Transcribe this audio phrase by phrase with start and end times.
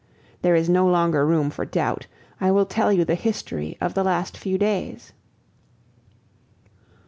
[0.41, 2.07] There is no longer room for doubt.
[2.39, 5.13] I will tell you the history of the last few days.